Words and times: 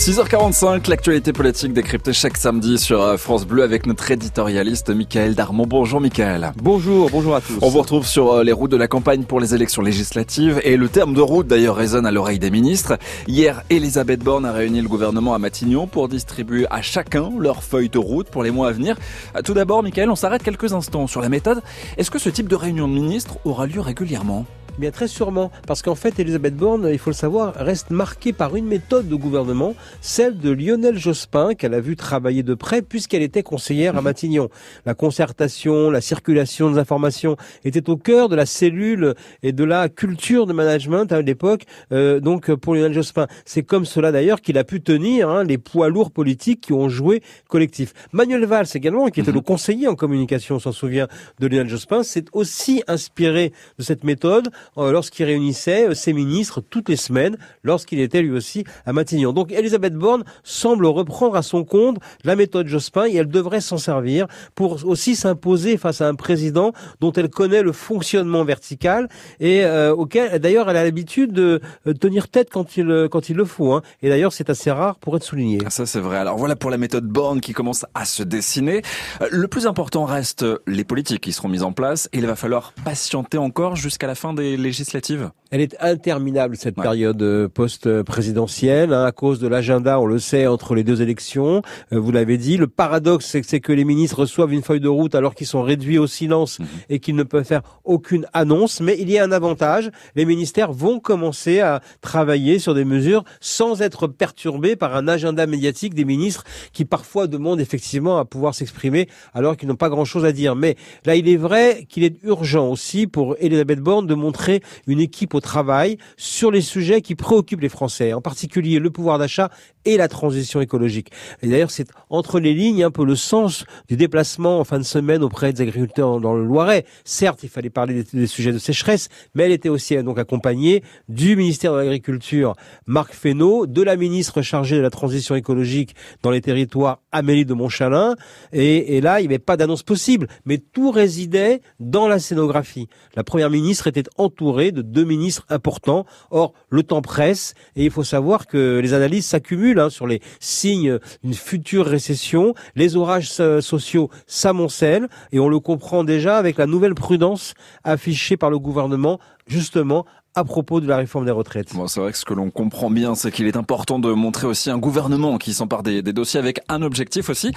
6h45, 0.00 0.88
l'actualité 0.88 1.30
politique 1.34 1.74
décryptée 1.74 2.14
chaque 2.14 2.38
samedi 2.38 2.78
sur 2.78 3.02
euh, 3.02 3.18
France 3.18 3.46
Bleu 3.46 3.62
avec 3.62 3.84
notre 3.84 4.10
éditorialiste 4.10 4.88
Michael 4.88 5.34
Darmon. 5.34 5.66
Bonjour 5.66 6.00
Michael. 6.00 6.52
Bonjour, 6.56 7.10
bonjour 7.10 7.36
à 7.36 7.42
tous. 7.42 7.58
On 7.60 7.68
vous 7.68 7.80
retrouve 7.80 8.06
sur 8.06 8.32
euh, 8.32 8.42
les 8.42 8.52
routes 8.52 8.70
de 8.70 8.78
la 8.78 8.88
campagne 8.88 9.24
pour 9.24 9.40
les 9.40 9.54
élections 9.54 9.82
législatives 9.82 10.58
et 10.64 10.78
le 10.78 10.88
terme 10.88 11.12
de 11.12 11.20
route 11.20 11.46
d'ailleurs 11.46 11.76
résonne 11.76 12.06
à 12.06 12.10
l'oreille 12.10 12.38
des 12.38 12.50
ministres. 12.50 12.98
Hier, 13.28 13.62
Elisabeth 13.68 14.20
Borne 14.20 14.46
a 14.46 14.52
réuni 14.52 14.80
le 14.80 14.88
gouvernement 14.88 15.34
à 15.34 15.38
Matignon 15.38 15.86
pour 15.86 16.08
distribuer 16.08 16.66
à 16.70 16.80
chacun 16.80 17.30
leur 17.38 17.62
feuille 17.62 17.90
de 17.90 17.98
route 17.98 18.30
pour 18.30 18.42
les 18.42 18.50
mois 18.50 18.68
à 18.68 18.72
venir. 18.72 18.96
Euh, 19.36 19.42
tout 19.42 19.52
d'abord, 19.52 19.82
Michael, 19.82 20.08
on 20.08 20.16
s'arrête 20.16 20.42
quelques 20.42 20.72
instants 20.72 21.08
sur 21.08 21.20
la 21.20 21.28
méthode. 21.28 21.60
Est-ce 21.98 22.10
que 22.10 22.18
ce 22.18 22.30
type 22.30 22.48
de 22.48 22.56
réunion 22.56 22.88
de 22.88 22.94
ministres 22.94 23.36
aura 23.44 23.66
lieu 23.66 23.82
régulièrement? 23.82 24.46
Bien 24.80 24.90
très 24.92 25.08
sûrement, 25.08 25.50
parce 25.66 25.82
qu'en 25.82 25.94
fait, 25.94 26.18
Elisabeth 26.18 26.56
Borne, 26.56 26.88
il 26.90 26.98
faut 26.98 27.10
le 27.10 27.14
savoir, 27.14 27.52
reste 27.54 27.90
marquée 27.90 28.32
par 28.32 28.56
une 28.56 28.64
méthode 28.64 29.08
de 29.08 29.14
gouvernement, 29.14 29.74
celle 30.00 30.38
de 30.38 30.48
Lionel 30.48 30.96
Jospin, 30.96 31.52
qu'elle 31.52 31.74
a 31.74 31.80
vu 31.80 31.96
travailler 31.96 32.42
de 32.42 32.54
près 32.54 32.80
puisqu'elle 32.80 33.20
était 33.20 33.42
conseillère 33.42 33.94
à 33.94 33.98
mhm. 33.98 34.04
Matignon. 34.04 34.48
La 34.86 34.94
concertation, 34.94 35.90
la 35.90 36.00
circulation 36.00 36.70
des 36.70 36.78
informations 36.78 37.36
étaient 37.62 37.90
au 37.90 37.98
cœur 37.98 38.30
de 38.30 38.36
la 38.36 38.46
cellule 38.46 39.14
et 39.42 39.52
de 39.52 39.64
la 39.64 39.90
culture 39.90 40.46
de 40.46 40.54
management 40.54 41.12
à 41.12 41.20
l'époque. 41.20 41.64
Euh, 41.92 42.18
donc 42.18 42.50
pour 42.54 42.74
Lionel 42.74 42.94
Jospin, 42.94 43.26
c'est 43.44 43.62
comme 43.62 43.84
cela 43.84 44.12
d'ailleurs 44.12 44.40
qu'il 44.40 44.56
a 44.56 44.64
pu 44.64 44.80
tenir 44.80 45.28
hein, 45.28 45.44
les 45.44 45.58
poids 45.58 45.90
lourds 45.90 46.10
politiques 46.10 46.62
qui 46.62 46.72
ont 46.72 46.88
joué 46.88 47.22
collectif. 47.48 47.92
Manuel 48.14 48.46
Valls 48.46 48.68
également, 48.72 49.08
qui 49.08 49.20
était 49.20 49.30
mhm. 49.30 49.36
le 49.36 49.42
conseiller 49.42 49.88
en 49.88 49.94
communication, 49.94 50.54
on 50.54 50.58
s'en 50.58 50.72
souvient, 50.72 51.06
de 51.38 51.48
Lionel 51.48 51.68
Jospin, 51.68 52.02
s'est 52.02 52.24
aussi 52.32 52.82
inspiré 52.88 53.52
de 53.78 53.82
cette 53.82 54.04
méthode 54.04 54.48
lorsqu'il 54.76 55.26
réunissait 55.26 55.88
euh, 55.88 55.94
ses 55.94 56.12
ministres 56.12 56.60
toutes 56.60 56.88
les 56.88 56.96
semaines, 56.96 57.36
lorsqu'il 57.62 58.00
était 58.00 58.22
lui 58.22 58.32
aussi 58.32 58.64
à 58.86 58.92
Matignon. 58.92 59.32
Donc 59.32 59.52
Elisabeth 59.52 59.94
Borne 59.94 60.24
semble 60.42 60.86
reprendre 60.86 61.36
à 61.36 61.42
son 61.42 61.64
compte 61.64 61.98
la 62.24 62.36
méthode 62.36 62.66
Jospin 62.66 63.06
et 63.06 63.16
elle 63.16 63.28
devrait 63.28 63.60
s'en 63.60 63.78
servir 63.78 64.26
pour 64.54 64.84
aussi 64.84 65.16
s'imposer 65.16 65.76
face 65.76 66.00
à 66.00 66.08
un 66.08 66.14
président 66.14 66.72
dont 67.00 67.12
elle 67.12 67.28
connaît 67.28 67.62
le 67.62 67.72
fonctionnement 67.72 68.44
vertical 68.44 69.08
et 69.38 69.64
euh, 69.64 69.94
auquel 69.94 70.38
d'ailleurs 70.38 70.70
elle 70.70 70.76
a 70.76 70.84
l'habitude 70.84 71.32
de 71.32 71.60
tenir 72.00 72.28
tête 72.28 72.48
quand 72.50 72.76
il 72.76 73.08
quand 73.10 73.28
il 73.28 73.36
le 73.36 73.44
faut. 73.44 73.72
Hein. 73.72 73.82
Et 74.02 74.08
d'ailleurs 74.08 74.32
c'est 74.32 74.50
assez 74.50 74.70
rare 74.70 74.98
pour 74.98 75.16
être 75.16 75.24
souligné. 75.24 75.58
Ah, 75.66 75.70
ça 75.70 75.86
c'est 75.86 76.00
vrai. 76.00 76.18
Alors 76.18 76.36
voilà 76.36 76.56
pour 76.56 76.70
la 76.70 76.78
méthode 76.78 77.06
Borne 77.06 77.40
qui 77.40 77.52
commence 77.52 77.84
à 77.94 78.04
se 78.04 78.22
dessiner. 78.22 78.82
Le 79.30 79.48
plus 79.48 79.66
important 79.66 80.04
reste 80.04 80.44
les 80.66 80.84
politiques 80.84 81.20
qui 81.20 81.32
seront 81.32 81.48
mises 81.48 81.62
en 81.62 81.72
place 81.72 82.08
et 82.12 82.18
il 82.18 82.26
va 82.26 82.36
falloir 82.36 82.72
patienter 82.84 83.38
encore 83.38 83.76
jusqu'à 83.76 84.06
la 84.06 84.14
fin 84.14 84.32
des 84.32 84.56
législatives 84.60 85.30
Elle 85.50 85.60
est 85.60 85.76
interminable 85.80 86.56
cette 86.56 86.76
période 86.76 87.20
euh, 87.22 87.48
post-présidentielle 87.48 88.92
hein, 88.92 89.04
à 89.04 89.12
cause 89.12 89.40
de 89.40 89.48
l'agenda, 89.48 90.00
on 90.00 90.06
le 90.06 90.18
sait, 90.18 90.46
entre 90.46 90.74
les 90.74 90.84
deux 90.84 91.02
élections. 91.02 91.62
Euh, 91.92 91.98
vous 91.98 92.12
l'avez 92.12 92.38
dit, 92.38 92.56
le 92.56 92.66
paradoxe 92.66 93.36
c'est 93.42 93.60
que 93.60 93.72
les 93.72 93.84
ministres 93.84 94.20
reçoivent 94.20 94.52
une 94.52 94.62
feuille 94.62 94.80
de 94.80 94.88
route 94.88 95.14
alors 95.14 95.34
qu'ils 95.34 95.46
sont 95.46 95.62
réduits 95.62 95.98
au 95.98 96.06
silence 96.06 96.58
mhm. 96.58 96.66
et 96.88 96.98
qu'ils 97.00 97.16
ne 97.16 97.22
peuvent 97.22 97.44
faire 97.44 97.62
aucune 97.84 98.26
annonce. 98.32 98.80
Mais 98.80 98.96
il 98.98 99.10
y 99.10 99.18
a 99.18 99.24
un 99.24 99.32
avantage, 99.32 99.90
les 100.14 100.24
ministères 100.24 100.72
vont 100.72 101.00
commencer 101.00 101.60
à 101.60 101.80
travailler 102.00 102.58
sur 102.58 102.74
des 102.74 102.84
mesures 102.84 103.24
sans 103.40 103.82
être 103.82 104.06
perturbés 104.06 104.76
par 104.76 104.96
un 104.96 105.08
agenda 105.08 105.46
médiatique 105.46 105.94
des 105.94 106.04
ministres 106.04 106.44
qui 106.72 106.84
parfois 106.84 107.26
demandent 107.26 107.60
effectivement 107.60 108.18
à 108.18 108.24
pouvoir 108.24 108.54
s'exprimer 108.54 109.08
alors 109.34 109.56
qu'ils 109.56 109.68
n'ont 109.68 109.76
pas 109.76 109.88
grand-chose 109.88 110.24
à 110.24 110.32
dire. 110.32 110.56
Mais 110.56 110.76
là, 111.04 111.16
il 111.16 111.28
est 111.28 111.36
vrai 111.36 111.86
qu'il 111.88 112.04
est 112.04 112.22
urgent 112.22 112.68
aussi 112.68 113.06
pour 113.06 113.36
Elisabeth 113.38 113.80
Borne 113.80 114.06
de 114.06 114.14
montrer 114.14 114.39
une 114.86 115.00
équipe 115.00 115.34
au 115.34 115.40
travail 115.40 115.98
sur 116.16 116.50
les 116.50 116.60
sujets 116.60 117.00
qui 117.00 117.14
préoccupent 117.14 117.60
les 117.60 117.68
Français, 117.68 118.12
en 118.12 118.20
particulier 118.20 118.78
le 118.78 118.90
pouvoir 118.90 119.18
d'achat 119.18 119.50
et 119.84 119.96
la 119.96 120.08
transition 120.08 120.60
écologique. 120.60 121.10
D'ailleurs, 121.42 121.70
c'est 121.70 121.88
entre 122.10 122.38
les 122.38 122.54
lignes 122.54 122.84
un 122.84 122.90
peu 122.90 123.04
le 123.04 123.16
sens 123.16 123.64
du 123.88 123.96
déplacement 123.96 124.60
en 124.60 124.64
fin 124.64 124.78
de 124.78 124.84
semaine 124.84 125.22
auprès 125.22 125.52
des 125.52 125.62
agriculteurs 125.62 126.20
dans 126.20 126.34
le 126.34 126.44
Loiret. 126.44 126.84
Certes, 127.04 127.40
il 127.42 127.48
fallait 127.48 127.70
parler 127.70 128.04
des, 128.12 128.26
sujets 128.26 128.52
de 128.52 128.58
sécheresse, 128.58 129.08
mais 129.34 129.44
elle 129.44 129.52
était 129.52 129.68
aussi 129.68 129.96
donc 130.02 130.18
accompagnée 130.18 130.82
du 131.08 131.36
ministère 131.36 131.72
de 131.72 131.78
l'Agriculture, 131.78 132.54
Marc 132.86 133.14
Fesneau, 133.14 133.66
de 133.66 133.82
la 133.82 133.96
ministre 133.96 134.42
chargée 134.42 134.76
de 134.76 134.82
la 134.82 134.90
transition 134.90 135.34
écologique 135.34 135.94
dans 136.22 136.30
les 136.30 136.40
territoires, 136.40 137.00
Amélie 137.12 137.46
de 137.46 137.54
Montchalin. 137.54 138.16
Et, 138.52 138.96
et 138.96 139.00
là, 139.00 139.20
il 139.20 139.22
n'y 139.22 139.28
avait 139.28 139.38
pas 139.38 139.56
d'annonce 139.56 139.82
possible, 139.82 140.28
mais 140.44 140.58
tout 140.58 140.90
résidait 140.90 141.62
dans 141.78 142.06
la 142.06 142.18
scénographie. 142.18 142.88
La 143.14 143.24
première 143.24 143.50
ministre 143.50 143.86
était 143.86 144.04
entourée 144.30 144.72
de 144.72 144.82
deux 144.82 145.04
ministres 145.04 145.44
importants. 145.48 146.06
Or, 146.30 146.54
le 146.70 146.82
temps 146.82 147.02
presse 147.02 147.54
et 147.76 147.84
il 147.84 147.90
faut 147.90 148.04
savoir 148.04 148.46
que 148.46 148.78
les 148.82 148.94
analyses 148.94 149.26
s'accumulent 149.26 149.80
Hein, 149.80 149.90
sur 149.90 150.06
les 150.06 150.20
signes 150.38 150.98
d'une 151.22 151.34
future 151.34 151.86
récession. 151.86 152.54
Les 152.74 152.96
orages 152.96 153.30
sociaux 153.60 154.10
s'amoncellent 154.26 155.08
et 155.32 155.40
on 155.40 155.48
le 155.48 155.60
comprend 155.60 156.04
déjà 156.04 156.38
avec 156.38 156.58
la 156.58 156.66
nouvelle 156.66 156.94
prudence 156.94 157.54
affichée 157.84 158.36
par 158.36 158.50
le 158.50 158.58
gouvernement 158.58 159.18
justement 159.46 160.06
à 160.36 160.44
propos 160.44 160.80
de 160.80 160.86
la 160.86 160.96
réforme 160.96 161.24
des 161.24 161.32
retraites. 161.32 161.74
Bon, 161.74 161.88
c'est 161.88 161.98
vrai 161.98 162.12
que 162.12 162.18
ce 162.18 162.24
que 162.24 162.34
l'on 162.34 162.50
comprend 162.50 162.88
bien, 162.88 163.16
c'est 163.16 163.32
qu'il 163.32 163.48
est 163.48 163.56
important 163.56 163.98
de 163.98 164.12
montrer 164.12 164.46
aussi 164.46 164.70
un 164.70 164.78
gouvernement 164.78 165.38
qui 165.38 165.52
s'empare 165.52 165.82
des, 165.82 166.02
des, 166.02 166.12
dossiers 166.12 166.38
avec 166.38 166.60
un 166.68 166.82
objectif 166.82 167.28
aussi 167.28 167.50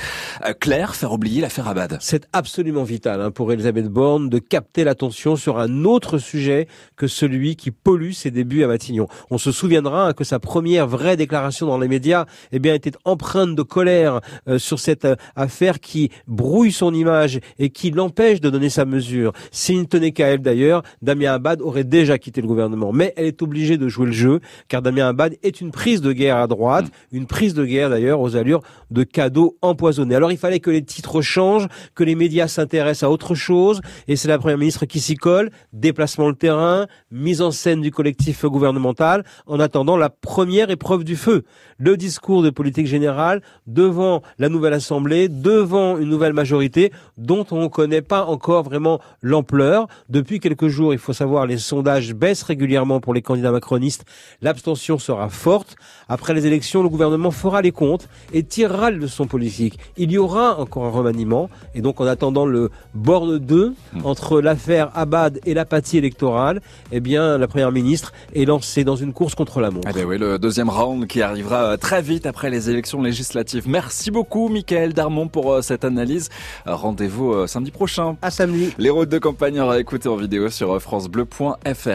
euh, 0.44 0.54
clair, 0.54 0.96
faire 0.96 1.12
oublier 1.12 1.42
l'affaire 1.42 1.68
Abad. 1.68 1.98
C'est 2.02 2.28
absolument 2.34 2.84
vital 2.84 3.22
hein, 3.22 3.30
pour 3.30 3.52
Elisabeth 3.52 3.90
Borne 3.90 4.28
de 4.28 4.40
capter 4.40 4.84
l'attention 4.84 5.36
sur 5.36 5.60
un 5.60 5.86
autre 5.86 6.18
sujet 6.18 6.68
que 6.96 7.06
celui 7.06 7.56
qui 7.56 7.70
pollue 7.70 8.12
ses 8.12 8.32
débuts 8.32 8.64
à 8.64 8.68
Matignon. 8.68 9.08
On 9.30 9.38
se 9.38 9.52
souviendra 9.52 10.08
hein, 10.08 10.14
que 10.14 10.24
sa 10.24 10.40
première 10.40 10.88
vraie 10.88 11.16
déclaration 11.16 11.68
dans 11.68 11.78
les 11.78 11.88
médias, 11.88 12.26
eh 12.52 12.58
bien, 12.58 12.74
était 12.74 12.94
empreinte 13.06 13.56
de 13.56 13.62
colère 13.62 14.20
euh, 14.48 14.58
sur 14.58 14.80
cette 14.80 15.06
euh, 15.06 15.16
affaire 15.36 15.80
qui 15.80 16.10
brouille 16.26 16.72
son 16.72 16.92
image 16.92 17.40
et 17.60 17.70
qui 17.70 17.92
l'empêche 17.92 18.42
de 18.42 18.50
donner 18.50 18.70
sa 18.70 18.86
mesure. 18.86 19.32
S'il 19.52 19.80
ne 19.80 19.86
tenait 19.86 20.12
qu'à 20.12 20.30
elle 20.30 20.42
d'ailleurs, 20.42 20.82
Damien 21.04 21.34
Abad 21.34 21.62
aurait 21.62 21.84
déjà 21.84 22.18
quitté 22.18 22.42
le 22.42 22.48
gouvernement 22.48 22.63
mais 22.94 23.14
elle 23.16 23.26
est 23.26 23.42
obligée 23.42 23.78
de 23.78 23.88
jouer 23.88 24.08
le 24.08 24.12
jeu, 24.12 24.40
car 24.68 24.82
Damien 24.82 25.08
Abad 25.08 25.36
est 25.44 25.62
une 25.62 25.72
prise 25.72 26.02
de 26.02 26.12
guerre 26.12 26.38
à 26.38 26.48
droite, 26.48 26.86
mm. 26.86 27.18
une 27.18 27.28
prise 27.28 27.54
de 27.54 27.66
guerre 27.66 27.90
d'ailleurs 27.90 28.22
aux 28.22 28.36
allures 28.36 28.62
de 28.92 29.04
cadeaux 29.04 29.58
empoisonnés. 29.62 30.16
Alors 30.16 30.32
il 30.32 30.38
fallait 30.38 30.60
que 30.60 30.72
les 30.72 30.84
titres 30.84 31.22
changent, 31.22 31.68
que 31.96 32.04
les 32.04 32.16
médias 32.16 32.48
s'intéressent 32.48 33.04
à 33.04 33.12
autre 33.12 33.36
chose, 33.36 33.82
et 34.08 34.16
c'est 34.16 34.28
la 34.28 34.38
première 34.38 34.58
ministre 34.58 34.86
qui 34.86 35.00
s'y 35.00 35.16
colle, 35.16 35.50
déplacement 35.72 36.30
le 36.30 36.36
terrain, 36.36 36.88
mise 37.12 37.42
en 37.42 37.52
scène 37.52 37.82
du 37.82 37.92
collectif 37.92 38.46
gouvernemental, 38.46 39.24
en 39.48 39.60
attendant 39.60 39.98
la 39.98 40.10
première 40.10 40.70
épreuve 40.70 41.04
du 41.04 41.16
feu, 41.16 41.44
le 41.78 41.98
discours 41.98 42.44
de 42.44 42.50
politique 42.50 42.88
générale 42.88 43.42
devant 43.68 44.22
la 44.38 44.50
nouvelle 44.50 44.74
Assemblée, 44.74 45.30
devant 45.30 45.98
une 45.98 46.10
nouvelle 46.10 46.34
majorité 46.34 46.92
dont 47.18 47.46
on 47.52 47.62
ne 47.62 47.68
connaît 47.68 48.02
pas 48.02 48.26
encore 48.26 48.64
vraiment 48.64 49.00
l'ampleur. 49.22 49.88
Depuis 50.10 50.40
quelques 50.40 50.68
jours, 50.68 50.94
il 50.94 51.00
faut 51.00 51.14
savoir, 51.14 51.46
les 51.46 51.58
sondages 51.58 52.14
baissent 52.14 52.44
régulièrement 52.54 53.00
pour 53.00 53.14
les 53.16 53.24
candidats 53.24 53.52
macronistes. 53.52 54.06
L'abstention 54.44 55.00
sera 55.00 55.30
forte. 55.30 55.76
Après 56.08 56.34
les 56.36 56.46
élections, 56.46 56.84
le 56.84 56.90
gouvernement 56.90 57.32
fera 57.32 57.62
les 57.64 57.72
comptes 57.72 58.08
et 58.32 58.44
tirera 58.44 58.92
le 58.92 58.98
leçon 58.98 59.26
politique. 59.26 59.80
Il 59.98 60.12
y 60.12 60.20
aura 60.20 60.60
encore 60.60 60.86
un 60.86 60.92
remaniement. 60.92 61.50
Et 61.74 61.82
donc, 61.82 62.00
en 62.00 62.06
attendant 62.06 62.46
le 62.46 62.70
borne 62.94 63.40
2 63.40 63.74
hmm. 63.94 64.06
entre 64.06 64.40
l'affaire 64.40 64.92
Abad 64.94 65.40
et 65.46 65.56
l'apathie 65.56 65.98
électorale, 65.98 66.62
eh 66.92 67.00
bien, 67.00 67.40
la 67.40 67.48
première 67.48 67.72
ministre 67.72 68.14
est 68.36 68.46
lancée 68.46 68.84
dans 68.84 68.96
une 68.96 69.14
course 69.14 69.34
contre 69.34 69.60
la 69.60 69.72
montre. 69.72 69.88
Eh 69.90 69.94
bien 69.94 70.06
oui, 70.06 70.20
le 70.20 70.38
deuxième 70.38 70.70
round 70.70 71.08
qui 71.08 71.22
arrivera 71.24 71.64
euh, 71.64 71.78
très 71.78 72.04
vite 72.04 72.28
après 72.28 72.52
les 72.52 72.70
élections 72.70 73.02
législatives. 73.02 73.68
Merci 73.68 74.12
beaucoup, 74.12 74.48
Michael 74.50 74.94
Darmon, 74.94 75.28
pour 75.28 75.54
euh, 75.54 75.62
cette 75.62 75.86
analyse. 75.86 76.30
Euh, 76.68 76.76
rendez-vous 76.76 77.48
samedi 77.48 77.72
prochain. 77.72 78.16
À 78.22 78.30
samedi. 78.30 78.74
Les 78.78 78.92
routes 78.92 79.10
de 79.10 79.18
campagne 79.18 79.60
à 79.60 79.80
écouter 79.80 80.10
en 80.10 80.18
vidéo 80.18 80.50
sur 80.50 80.80
francebleu.fr. 80.82 81.90